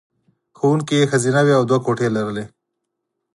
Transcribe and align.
ښوونکې 0.57 0.95
یې 0.99 1.09
ښځینه 1.11 1.41
وې 1.45 1.53
او 1.57 1.63
دوه 1.69 1.79
کوټې 1.85 2.05
یې 2.07 2.13
لرلې 2.15 2.45